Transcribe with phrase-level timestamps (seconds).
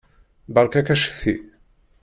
[0.53, 1.35] Beṛka-k acetki.